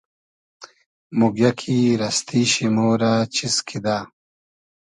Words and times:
موگیۂ 1.19 1.49
کی 1.59 1.77
رئستی 2.01 2.41
شی 2.51 2.65
مۉ 2.75 2.89
رۂ 3.01 3.13
چیز 3.35 3.55
کیدۂ 3.67 3.97